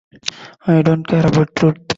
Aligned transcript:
I 0.65 0.81
don't 0.81 1.05
care 1.07 1.27
about 1.27 1.55
truth. 1.55 1.77